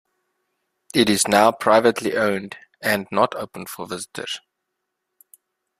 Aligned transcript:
It 0.95 1.11
is 1.11 1.27
now 1.27 1.51
privately 1.51 2.17
owned, 2.17 2.57
and 2.81 3.07
not 3.11 3.35
open 3.35 3.67
for 3.67 3.85
visitors. 3.85 4.41